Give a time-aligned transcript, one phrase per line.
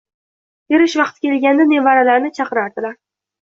[0.71, 2.99] Terish vaqti kelganida nevaralarni chaqirardilar.